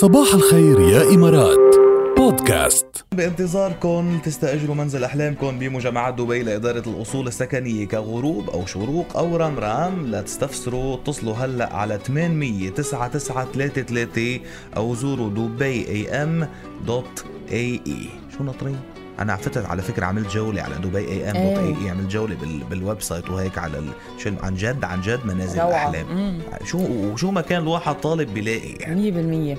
صباح 0.00 0.34
الخير 0.34 0.80
يا 0.80 1.14
إمارات. 1.14 1.76
بودكاست. 2.16 2.86
بانتظاركم 3.12 4.18
تستأجروا 4.24 4.74
منزل 4.74 5.04
أحلامكم 5.04 5.58
بمجمعات 5.58 6.14
دبي 6.14 6.42
لإدارة 6.42 6.82
الأصول 6.86 7.26
السكنية 7.26 7.88
كغروب 7.88 8.50
أو 8.50 8.66
شروق 8.66 9.16
أو 9.16 9.36
رمرام. 9.36 10.06
لا 10.06 10.22
تستفسروا 10.22 10.94
اتصلوا 10.94 11.34
هلأ 11.34 11.72
على 11.72 11.98
800 12.06 12.70
9933 12.70 14.40
أو 14.76 14.94
زوروا 14.94 15.30
دبي 15.30 15.88
AM 15.88 16.48
dot 16.86 17.24
AE 17.52 18.08
شو 18.38 18.44
ناطرين؟ 18.44 18.80
أنا 19.18 19.36
فتت 19.36 19.66
على 19.66 19.82
فكرة 19.82 20.06
عملت 20.06 20.30
جولة 20.34 20.62
على 20.62 20.74
دبي 20.74 21.08
AM 21.08 21.36
dot 21.36 21.58
AE 21.58 21.90
عملت 21.90 22.10
جولة 22.10 22.34
بال 22.34 22.58
بال 22.70 23.02
website 23.02 23.30
وهيك 23.30 23.58
على 23.58 23.78
ال... 23.78 23.88
شو 24.18 24.30
عن 24.42 24.54
جد 24.54 24.84
عن 24.84 25.00
جد 25.00 25.20
منازل. 25.26 25.60
الاحلام. 25.60 26.38
شو 26.64 26.78
وشو 26.78 27.30
ما 27.30 27.40
كان 27.40 27.62
الواحد 27.62 28.00
طالب 28.00 28.34
بيلاقي 28.34 28.72
يعني. 28.80 29.56
100% 29.56 29.58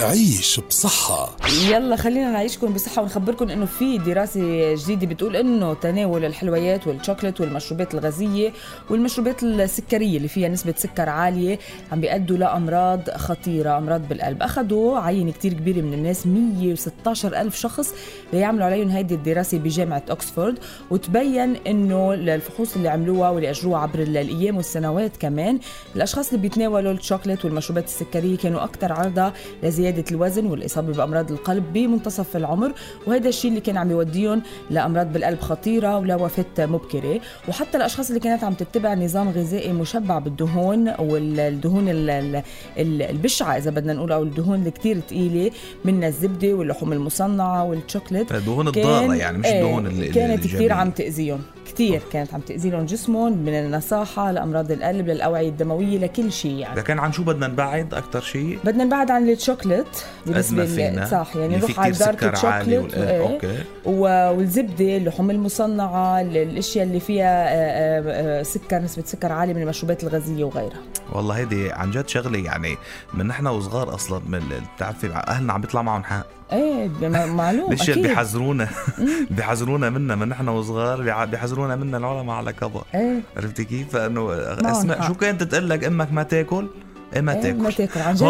عيش 0.00 0.60
بصحة. 0.60 1.36
يلا 1.70 1.96
خلينا 1.96 2.30
نعيشكم 2.30 2.72
بصحة 2.74 3.02
ونخبركم 3.02 3.48
إنه 3.50 3.66
في 3.66 3.98
دراسة 3.98 4.74
جديدة 4.74 5.06
بتقول 5.06 5.36
إنه 5.36 5.74
تناول 5.74 6.24
الحلويات 6.24 6.86
والشوكولات 6.86 7.40
والمشروبات 7.40 7.94
الغازية 7.94 8.52
والمشروبات 8.90 9.42
السكرية 9.42 10.16
اللي 10.16 10.28
فيها 10.28 10.48
نسبة 10.48 10.74
سكر 10.76 11.08
عالية 11.08 11.58
عم 11.92 12.00
بيأدوا 12.00 12.36
لأمراض 12.36 13.10
خطيرة 13.10 13.78
أمراض 13.78 14.08
بالقلب. 14.08 14.42
أخذوا 14.42 14.98
عينة 14.98 15.32
كتير 15.32 15.52
كبيرة 15.52 15.80
من 15.80 15.94
الناس 15.94 16.26
116 16.26 17.40
ألف 17.40 17.56
شخص 17.56 17.94
ليعملوا 18.32 18.64
عليهم 18.64 18.88
هيدي 18.88 19.14
الدراسة 19.14 19.58
بجامعة 19.58 20.02
أكسفورد. 20.08 20.58
وتبين 20.90 21.56
إنه 21.66 22.14
الفحوص 22.14 22.76
اللي 22.76 22.88
عملوها 22.88 23.30
واللي 23.30 23.50
أجروها 23.50 23.78
عبر 23.80 23.98
الأيام 23.98 24.56
والسنوات 24.56 25.16
كمان 25.16 25.58
الأشخاص 25.96 26.28
اللي 26.28 26.40
بيتناولوا 26.42 26.92
الشوكولات 26.92 27.44
والمشروبات 27.44 27.84
السكرية 27.84 28.36
كانوا 28.36 28.64
أكثر 28.64 28.92
عرضة 28.92 29.32
لزيادة 29.62 29.85
الوزن 30.10 30.46
والإصابة 30.46 30.92
بأمراض 30.92 31.30
القلب 31.32 31.72
بمنتصف 31.72 32.36
العمر 32.36 32.72
وهذا 33.06 33.28
الشيء 33.28 33.50
اللي 33.50 33.60
كان 33.60 33.76
عم 33.76 33.90
يوديهم 33.90 34.42
لأمراض 34.70 35.12
بالقلب 35.12 35.40
خطيرة 35.40 35.98
ولوفاة 35.98 36.44
مبكرة. 36.66 37.20
وحتى 37.48 37.76
الأشخاص 37.76 38.08
اللي 38.08 38.20
كانت 38.20 38.44
عم 38.44 38.54
تتبع 38.54 38.94
نظام 38.94 39.28
غذائي 39.28 39.72
مشبع 39.72 40.18
بالدهون 40.18 40.88
والدهون 40.98 41.88
ال- 41.88 42.10
ال- 42.10 42.42
ال- 42.78 43.02
البشعة 43.02 43.56
إذا 43.56 43.70
بدنا 43.70 43.92
نقول 43.92 44.12
أو 44.12 44.22
الدهون 44.22 44.66
الكتير 44.66 45.00
ثقيلة 45.00 45.50
منها 45.84 46.08
الزبدة 46.08 46.52
واللحوم 46.54 46.92
المصنعة 46.92 47.64
والشوكولات 47.64 48.32
دهون 48.32 48.70
كان- 48.72 48.84
الضارة 48.84 49.14
يعني 49.14 49.38
مش 49.38 49.46
إيه، 49.46 49.60
الدهون 49.62 49.86
اللي 49.86 50.08
كانت 50.08 50.44
كثير. 50.46 50.72
عم 50.72 50.90
تأذيهم. 50.90 51.40
كثير 51.74 52.02
كانت 52.12 52.34
عم 52.34 52.40
تأذي 52.40 52.70
لهم 52.70 52.84
جسمهم 52.86 53.32
من 53.38 53.54
النصاحة 53.54 54.32
لأمراض 54.32 54.70
القلب 54.70 55.06
للأوعية 55.08 55.48
الدموية 55.48 55.98
لكل 55.98 56.32
شيء 56.32 56.54
يعني. 56.58 56.76
لكن 56.80 56.98
عن 56.98 57.12
شو 57.12 57.22
بدنا 57.24 57.46
نبعد 57.48 57.94
أكثر 57.94 58.20
شيء؟ 58.20 58.58
بدنا 58.64 58.84
نبعد 58.84 59.10
عن 59.10 59.28
الشوكليت 59.30 59.86
بالنسبة 60.26 60.64
ل- 60.64 61.08
صح 61.08 61.36
يعني 61.36 61.54
في 61.60 61.66
نروح 61.66 61.80
على 61.80 61.92
dark 61.92 62.20
سكر 62.34 62.46
عالي 62.48 62.64
شوكليت 62.76 62.94
وال- 62.98 63.08
إيه. 63.08 63.22
okay. 63.32 63.58
والزبدة 63.84 64.96
اللحوم 64.96 65.30
المصنعة 65.30 66.20
ال- 66.20 66.36
الأشياء 66.36 66.84
اللي 66.86 67.00
فيها 67.00 67.44
آه، 67.48 67.50
آه، 67.50 68.40
آه، 68.40 68.42
سكر 68.42 68.78
نسبة 68.78 69.02
سكر 69.06 69.32
عالية 69.32 69.54
من 69.54 69.62
المشروبات 69.62 70.02
الغازية 70.04 70.44
وغيرها. 70.44 70.80
والله 71.12 71.36
هيدي 71.36 71.72
عن 71.72 71.90
جد 71.90 72.08
شغلة 72.08 72.38
يعني 72.38 72.76
من 73.14 73.26
نحن 73.26 73.46
وصغار 73.46 73.94
أصلا 73.94 74.20
بتعرفي 74.76 75.06
أهلنا 75.28 75.52
عم 75.52 75.60
بيطلع 75.60 75.82
معهم 75.82 76.04
حق. 76.04 76.26
إيه 76.52 77.08
معلوم 77.26 77.72
الاشياء 77.72 77.98
أكيد 77.98 78.06
بيحذرونا 78.06 78.68
بيحذرونا 79.30 79.90
منها 79.90 80.16
من 80.16 80.28
نحن 80.28 80.48
وصغار 80.48 81.24
بيحذرونا 81.24 81.76
منها 81.76 81.98
العلماء 81.98 82.36
على 82.36 82.52
كبر 82.52 82.84
إيه 82.94 83.20
عرفتي 83.36 83.64
كيف؟ 83.64 83.88
فإنه 83.92 84.32
اسمع. 84.32 85.08
شو 85.08 85.14
كانت 85.14 85.42
تقول 85.42 85.70
لك 85.70 85.84
أمك 85.84 86.12
ما 86.12 86.22
تأكل؟ 86.22 86.68
إيه 87.16 87.22
ما 87.22 87.34
تأكل. 87.34 87.56
ما 87.56 87.70
تأكل. 87.70 88.00
عن 88.00 88.14
جد 88.14 88.22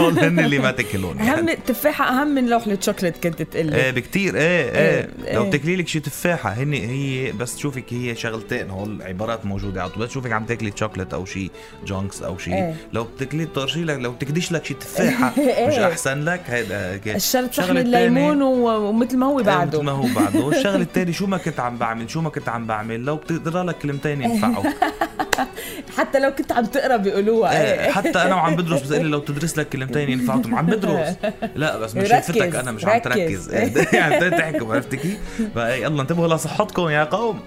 هول 0.00 0.18
هن 0.18 0.38
اللي 0.40 0.58
ما 0.58 0.70
تأكلون 0.70 1.18
أهم 1.18 1.26
يعني. 1.26 1.52
التفاحه 1.52 2.08
أهم 2.08 2.28
من 2.28 2.46
لوحه 2.46 2.76
شوكليت 2.80 3.26
كنت 3.26 3.42
تقلي. 3.42 3.76
إيه 3.76 3.90
بكتير. 3.90 4.36
إيه 4.36 4.70
إيه, 4.70 5.10
إيه، 5.24 5.34
لو 5.34 5.42
إيه. 5.42 5.48
بتاكلي 5.48 5.76
لك 5.76 5.88
شي 5.88 6.00
تفاحة 6.00 6.50
هن 6.50 6.72
هي 6.72 7.32
بس 7.32 7.56
تشوفك 7.56 7.92
هي 7.92 8.14
شغلتين 8.16 8.70
هول 8.70 9.02
عبارات 9.02 9.46
موجودة 9.46 9.82
على 9.82 9.90
طول. 9.90 10.02
بس 10.02 10.08
تشوفك 10.08 10.32
عم 10.32 10.44
تاكلي 10.44 10.72
شوكليت 10.76 11.14
أو 11.14 11.24
شي 11.24 11.50
junks 11.86 12.22
أو 12.22 12.38
شي. 12.38 12.54
إيه. 12.54 12.74
لو 12.92 13.04
بتاكلي 13.04 13.46
طرشي 13.46 13.84
لك 13.84 13.98
لو 13.98 14.12
بتكدشي 14.12 14.52
لك 14.52 14.64
شي 14.64 14.74
تفاحة 14.74 15.32
إيه. 15.38 15.68
مش 15.68 15.74
أحسن 15.74 16.24
لك. 16.24 16.40
هيدا. 16.46 17.16
الشرط 17.16 17.52
صحن 17.54 17.76
الليمون 17.76 18.42
ومثل 18.42 19.16
ما 19.16 19.26
هو 19.26 19.38
إيه، 19.38 19.44
مثل 19.44 19.52
ما 19.52 19.56
بعده 19.64 19.78
هو 19.92 20.06
بعده. 20.14 20.48
الشغله 20.58 20.82
الثانية 20.82 21.12
شو 21.12 21.26
ما 21.26 21.36
كنت 21.38 21.60
عم 21.60 21.78
بعمل 21.78 22.10
شو 22.10 22.20
ما 22.20 22.30
كنت 22.30 22.48
عم 22.48 22.66
بعمل 22.66 23.00
لو 23.00 23.16
بتقرأ 23.16 23.64
لك 23.64 23.78
كلمتين 23.78 24.22
ينفعوا. 24.22 24.64
حتى 25.98 26.18
لو 26.18 26.34
كنت 26.34 26.52
عم 26.52 26.64
تقرا 26.64 26.96
بيقولوها. 26.96 27.50
إيه، 27.52 27.84
إيه. 27.84 27.90
حتى 27.90 28.22
أنا 28.22 28.34
وعم 28.34 28.56
بدرس 28.56 28.90
لي 28.90 29.02
لو 29.14 29.18
تدرس 29.18 29.58
لك 29.58 29.68
كلمتين 29.68 30.10
ينفعوا 30.10 30.42
عم 30.52 30.66
بدرس 30.66 31.16
لا 31.56 31.78
بس 31.78 31.94
مش 31.94 32.08
شايفتك 32.08 32.54
أنا 32.56 32.72
مش 32.72 32.84
عم 32.84 32.90
ركز. 32.90 33.02
تركز. 33.04 33.48
إيه، 33.48 33.88
يعني 33.92 34.30
تحكوا 34.30 34.74
عرفتي 34.74 34.96
كيف؟ 34.96 35.18
يلا 35.56 36.02
انتبهوا 36.02 36.34
لصحتكم 36.34 36.88
يا 36.88 37.04
قوم. 37.04 37.40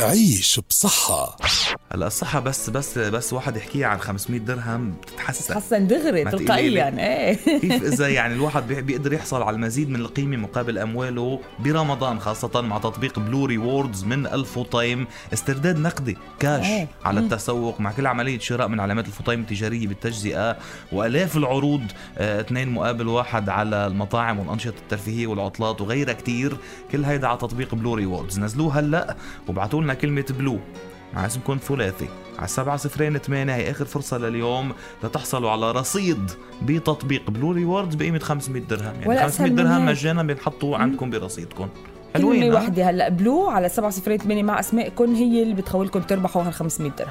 عيش 0.00 0.60
بصحة. 0.70 1.36
هلا 1.96 2.06
الصحة 2.06 2.40
بس 2.40 2.70
بس 2.70 2.98
بس 2.98 3.32
واحد 3.32 3.56
يحكيها 3.56 3.86
عن 3.86 3.98
500 3.98 4.40
درهم 4.40 4.90
بتتحسن. 5.02 5.54
حسن 5.54 5.86
دغري 5.86 6.24
تلقائيا. 6.24 6.98
إيه. 6.98 7.34
كيف 7.60 7.82
إذا 7.84 8.08
يعني 8.08 8.34
الواحد 8.34 8.66
بي- 8.68 8.82
بيقدر 8.82 9.12
يحصل 9.12 9.42
على 9.42 9.56
المزيد 9.56 9.90
من 9.90 9.96
القيمة 10.00 10.36
مقابل 10.36 10.78
أمواله 10.78 11.40
برمضان 11.58 12.20
خاصة 12.20 12.60
مع 12.60 12.78
تطبيق 12.78 13.18
Blue 13.18 13.44
Rewards 13.44 14.04
من 14.04 14.26
الفطيم 14.26 15.06
استرداد 15.32 15.78
نقدي 15.78 16.16
كاش 16.40 16.64
إيه. 16.66 16.88
على 17.04 17.20
التسوق 17.20 17.80
مع 17.80 17.92
كل 17.92 18.06
عملية 18.06 18.38
شراء 18.38 18.68
من 18.68 18.80
علامات 18.80 19.06
الفطيم 19.06 19.40
التجارية 19.40 19.86
بالتجزئة. 19.86 20.56
وآلاف 20.92 21.36
العروض 21.36 21.82
آه، 22.18 22.40
اثنين 22.40 22.68
مقابل 22.72 23.08
واحد 23.08 23.48
على 23.48 23.86
المطاعم 23.86 24.38
والأنشطة 24.38 24.74
الترفيهية 24.82 25.26
والعطلات 25.26 25.80
وغيرها 25.80 26.12
كتير. 26.12 26.56
كل 26.92 27.04
هيدا 27.04 27.26
على 27.28 27.38
تطبيق 27.38 27.74
Blue 27.74 27.94
Rewards 27.94 28.38
نزلوه 28.38 28.78
هلأ 28.80 29.16
وابعتوا 29.48 29.82
لنا 29.82 29.94
كلمة 29.94 30.24
Blue 30.38 30.58
مع 31.14 31.26
اسمكم 31.26 31.58
ثلاثي. 31.68 32.08
على 32.38 32.48
سبعة 32.48 32.76
صفرين 32.76 33.18
ثمانية 33.18 33.54
هي 33.54 33.70
آخر 33.70 33.84
فرصة 33.84 34.18
لليوم 34.18 34.72
لتحصلوا 35.04 35.50
على 35.50 35.72
رصيد 35.72 36.30
بتطبيق 36.62 37.30
Blue 37.30 37.52
Rewards 37.52 37.94
بقيمة 37.94 38.18
500 38.18 38.62
درهم. 38.62 38.94
يعني 38.94 39.08
ولا 39.08 39.22
500 39.22 39.26
أسهل 39.28 39.50
من 39.50 39.56
درهم. 39.56 39.86
مجانا 39.86 40.22
بينحطوا 40.22 40.76
عندكم 40.76 41.10
برصيدكم. 41.10 41.68
كلمة 42.16 42.28
حلوين 42.34 42.52
ها؟ 42.52 42.56
وحدة 42.56 42.90
هلا 42.90 43.08
Blue 43.08 43.48
على 43.48 43.68
708 43.68 44.42
مع 44.42 44.60
اسمائكم 44.60 45.14
هي 45.14 45.42
اللي 45.42 45.54
بتخولكم 45.54 46.00
تربحوا 46.00 46.42
هال 46.42 46.52
500 46.52 46.92
درهم. 46.98 47.10